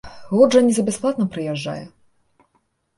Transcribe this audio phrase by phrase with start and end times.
[0.37, 1.79] Гурт жа не за бясплатна прыязджае!